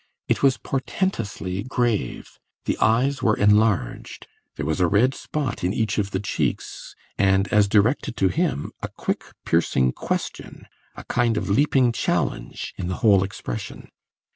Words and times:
It 0.27 0.41
was 0.41 0.57
portentously 0.57 1.61
grave, 1.61 2.39
the 2.65 2.75
eyes 2.79 3.21
were 3.21 3.37
enlarged, 3.37 4.25
there 4.55 4.65
was 4.65 4.79
a 4.79 4.87
red 4.87 5.13
spot 5.13 5.63
in 5.63 5.73
each 5.73 5.99
of 5.99 6.09
the 6.09 6.19
cheeks, 6.19 6.95
and 7.19 7.47
as 7.49 7.67
directed 7.67 8.17
to 8.17 8.29
him, 8.29 8.71
a 8.81 8.87
quick, 8.87 9.25
piercing 9.45 9.91
question, 9.91 10.65
a 10.95 11.03
kind 11.03 11.37
of 11.37 11.51
leaping 11.51 11.91
challenge, 11.91 12.73
in 12.79 12.87
the 12.87 12.95
whole 13.05 13.23
expression. 13.23 13.89